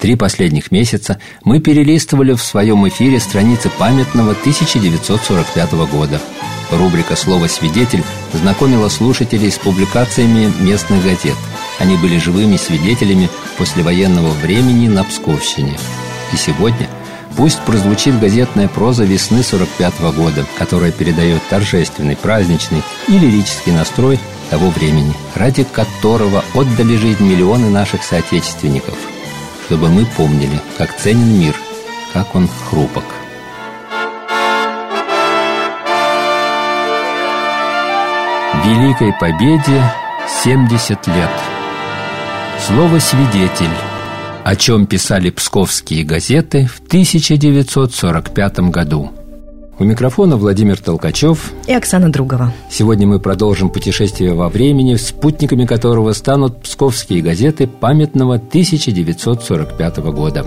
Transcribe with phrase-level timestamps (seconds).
[0.00, 6.18] Три последних месяца мы перелистывали в своем эфире страницы памятного 1945 года.
[6.70, 8.02] Рубрика «Слово свидетель»
[8.32, 11.36] знакомила слушателей с публикациями местных газет.
[11.78, 13.28] Они были живыми свидетелями
[13.58, 15.76] послевоенного времени на Псковщине.
[16.32, 16.88] И сегодня
[17.36, 24.18] пусть прозвучит газетная проза весны 45 -го года, которая передает торжественный, праздничный и лирический настрой
[24.48, 28.96] того времени, ради которого отдали жизнь миллионы наших соотечественников–
[29.70, 31.54] чтобы мы помнили, как ценен мир,
[32.12, 33.04] как он хрупок.
[38.64, 39.80] Великой Победе
[40.42, 41.30] 70 лет.
[42.66, 43.68] Слово «свидетель»,
[44.42, 49.12] о чем писали псковские газеты в 1945 году–
[49.80, 52.52] у микрофона Владимир Толкачев и Оксана Другова.
[52.70, 60.44] Сегодня мы продолжим путешествие во времени, спутниками которого станут псковские газеты памятного 1945 года.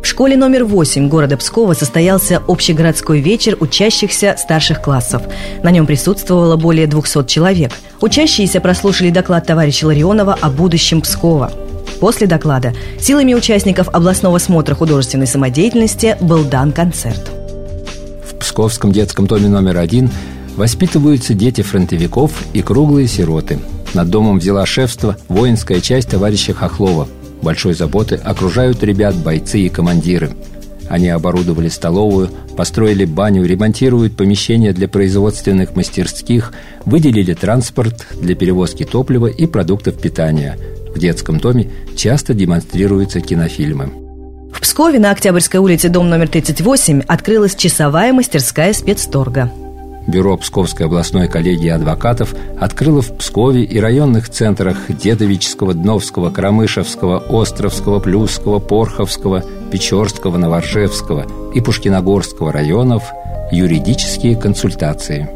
[0.00, 5.22] В школе номер 8 города Пскова состоялся общегородской вечер учащихся старших классов.
[5.64, 7.72] На нем присутствовало более 200 человек.
[8.00, 11.50] Учащиеся прослушали доклад товарища Ларионова о будущем Пскова.
[11.98, 17.37] После доклада силами участников областного смотра художественной самодеятельности был дан концерт.
[18.58, 20.10] Московском детском доме номер один
[20.56, 23.60] воспитываются дети фронтовиков и круглые сироты.
[23.94, 27.06] Над домом взяла шефство воинская часть товарища Хохлова.
[27.40, 30.32] Большой заботы окружают ребят бойцы и командиры.
[30.88, 36.52] Они оборудовали столовую, построили баню, ремонтируют помещения для производственных мастерских,
[36.84, 40.58] выделили транспорт для перевозки топлива и продуктов питания.
[40.92, 44.07] В детском доме часто демонстрируются кинофильмы.
[44.68, 49.50] В Пскове на Октябрьской улице, дом номер 38, открылась часовая мастерская спецторга.
[50.06, 57.98] Бюро Псковской областной коллегии адвокатов открыло в Пскове и районных центрах Дедовического, Дновского, Карамышевского, Островского,
[57.98, 61.24] Плюсского, Порховского, Печорского, Новоржевского
[61.54, 63.04] и Пушкиногорского районов
[63.50, 65.30] юридические консультации.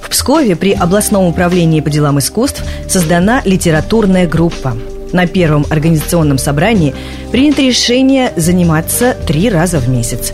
[0.00, 4.76] В Пскове при областном управлении по делам искусств создана литературная группа–
[5.12, 6.94] на первом организационном собрании
[7.30, 10.32] принято решение заниматься три раза в месяц.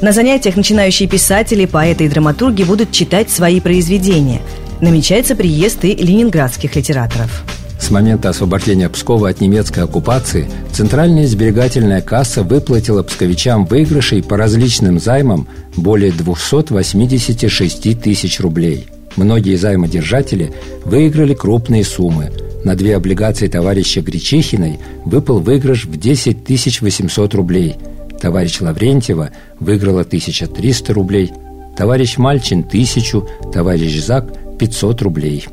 [0.00, 4.40] На занятиях начинающие писатели, поэты и драматурги будут читать свои произведения.
[4.80, 7.44] Намечается приезд и ленинградских литераторов.
[7.78, 14.98] С момента освобождения Пскова от немецкой оккупации Центральная сберегательная касса выплатила псковичам выигрышей по различным
[14.98, 18.86] займам более 286 тысяч рублей.
[19.16, 20.52] Многие займодержатели
[20.84, 22.30] выиграли крупные суммы–
[22.64, 27.76] на две облигации товарища Гречихиной выпал выигрыш в 10 800 рублей.
[28.20, 31.32] Товарищ Лаврентьева выиграла 1300 рублей.
[31.76, 33.22] Товарищ Мальчин– 1000,
[33.52, 34.26] товарищ Зак–
[34.58, 35.46] 500 рублей.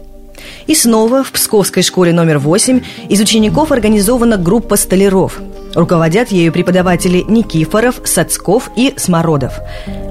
[0.68, 5.40] И снова в Псковской школе номер 8 из учеников организована группа столяров.
[5.74, 9.60] Руководят ею преподаватели Никифоров, Сацков и Смородов.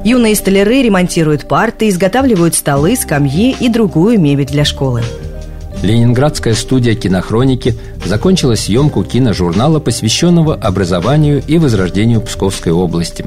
[0.05, 5.03] Юные столяры ремонтируют парты, изготавливают столы, скамьи и другую мебель для школы.
[5.83, 13.27] Ленинградская студия кинохроники закончила съемку киножурнала, посвященного образованию и возрождению Псковской области.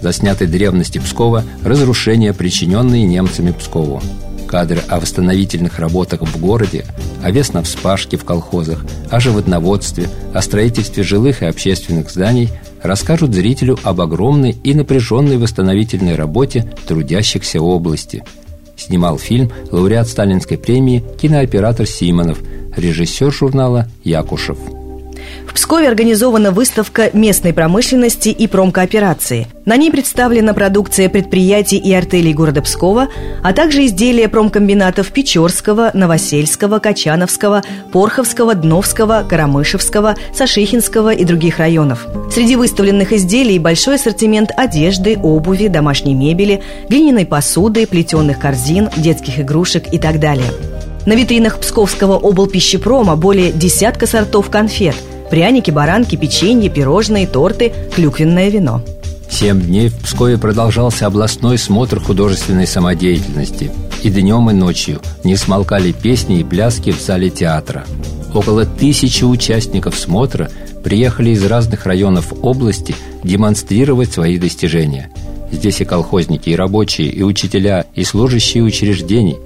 [0.00, 4.02] Засняты древности Пскова, разрушения, причиненные немцами Пскову.
[4.48, 6.84] Кадры о восстановительных работах в городе,
[7.22, 12.48] о весновспашке в колхозах, о животноводстве, о строительстве жилых и общественных зданий
[12.82, 18.24] расскажут зрителю об огромной и напряженной восстановительной работе трудящихся области–
[18.80, 22.38] Снимал фильм лауреат Сталинской премии кинооператор Симонов,
[22.74, 24.58] режиссер журнала Якушев–
[25.46, 29.46] в Пскове организована выставка местной промышленности и промкооперации.
[29.64, 33.08] На ней представлена продукция предприятий и артелей города Пскова,
[33.42, 42.06] а также изделия промкомбинатов Печорского, Новосельского, Качановского, Порховского, Дновского, Карамышевского, Сашихинского и других районов.
[42.32, 49.92] Среди выставленных изделий большой ассортимент одежды, обуви, домашней мебели, глиняной посуды, плетеных корзин, детских игрушек
[49.92, 50.50] и так далее.
[51.06, 54.96] На витринах Псковского облпищепрома более десятка сортов конфет–
[55.30, 58.82] Пряники, баранки, печенье, пирожные, торты, клюквенное вино.
[59.30, 63.70] Семь дней в Пскове продолжался областной смотр художественной самодеятельности.
[64.02, 67.84] И днем, и ночью не смолкали песни и пляски в зале театра.
[68.34, 70.50] Около тысячи участников смотра
[70.82, 75.10] приехали из разных районов области демонстрировать свои достижения.
[75.52, 79.36] Здесь и колхозники, и рабочие, и учителя, и служащие учреждений,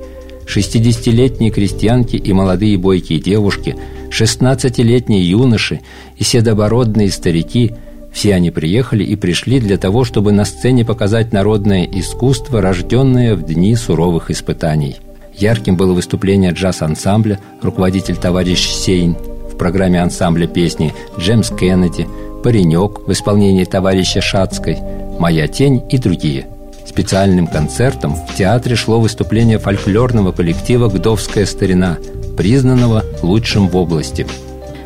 [0.47, 3.77] 60-летние крестьянки и молодые бойкие девушки–
[4.15, 5.81] Шестнадцатилетние юноши
[6.17, 7.73] и седобородные старики–
[8.13, 13.43] все они приехали и пришли для того, чтобы на сцене показать народное искусство, рожденное в
[13.43, 14.99] дни суровых испытаний.
[15.37, 19.17] Ярким было выступление джаз-ансамбля, руководитель товарищ Сейн,
[19.53, 22.07] в программе ансамбля песни Джеймс Кеннеди,
[22.45, 24.79] «Паренек» в исполнении товарища Шацкой,
[25.19, 26.47] «Моя тень» и другие.
[26.87, 31.99] Специальным концертом в театре шло выступление фольклорного коллектива «Гдовская старина»,
[32.37, 34.27] признанного лучшим в области.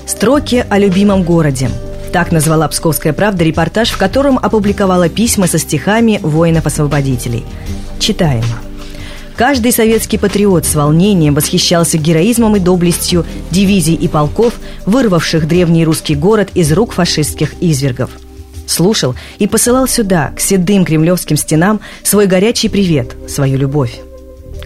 [0.06, 1.68] Строки о любимом городе.
[2.12, 7.44] Так назвала «Псковская правда» репортаж, в котором опубликовала письма со стихами воинов-освободителей.
[7.98, 8.44] Читаем.
[9.36, 14.54] Каждый советский патриот с волнением восхищался героизмом и доблестью дивизий и полков,
[14.86, 18.10] вырвавших древний русский город из рук фашистских извергов.
[18.68, 23.98] Слушал и посылал сюда, к седым кремлевским стенам, свой горячий привет, свою любовь.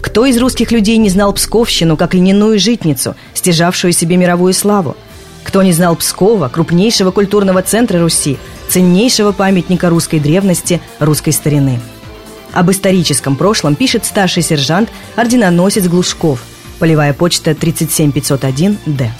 [0.03, 4.97] Кто из русских людей не знал Псковщину как льняную житницу, стяжавшую себе мировую славу?
[5.45, 8.37] Кто не знал Пскова, крупнейшего культурного центра Руси,
[8.69, 11.81] ценнейшего памятника русской древности, русской старины–
[12.53, 16.43] об историческом прошлом пишет старший сержант, орденоносец Глушков.
[16.79, 19.11] Полевая почта 37501-Д.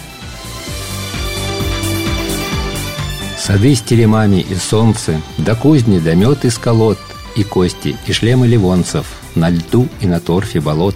[3.45, 6.99] Сады с теремами и солнце, да кузни, да мед из колод,
[7.35, 10.95] и кости, и шлемы ливонцев, на льду и на торфе болот,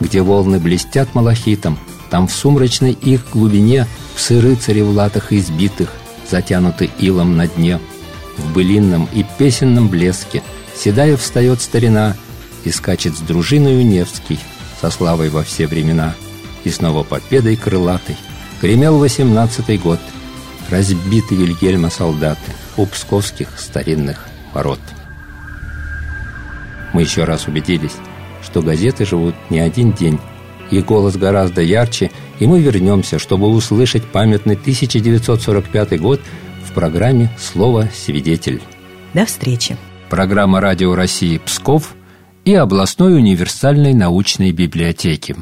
[0.00, 1.78] где волны блестят малахитом,
[2.08, 3.86] там в сумрачной их глубине
[4.16, 5.90] псы рыцари в латах избитых,
[6.30, 7.78] затянуты илом на дне,
[8.38, 10.42] в былинном и песенном блеске–
[10.74, 12.16] Седая встает старина
[12.64, 14.38] и скачет с дружиною Невский
[14.80, 16.14] со славой во все времена.
[16.64, 18.16] И снова победой крылатой
[18.60, 20.00] гремел восемнадцатый год,
[20.72, 24.80] разбиты Вильгельма солдаты у псковских старинных ворот.
[26.92, 27.94] Мы еще раз убедились,
[28.42, 30.18] что газеты живут не один день,
[30.70, 32.10] их голос гораздо ярче,
[32.40, 36.20] и мы вернемся, чтобы услышать памятный 1945 год
[36.64, 38.60] в программе «Слово свидетель».
[39.14, 39.76] До встречи!
[40.12, 41.94] программа «Радио России Псков»
[42.44, 45.36] и областной универсальной научной библиотеки.